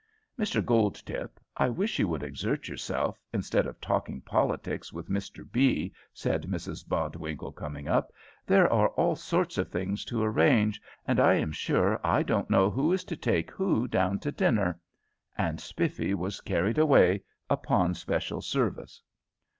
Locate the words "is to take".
12.91-13.51